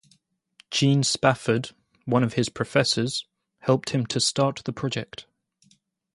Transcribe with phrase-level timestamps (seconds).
[0.71, 3.27] Gene Spafford, one of his professors,
[3.59, 5.27] helped him to start the project.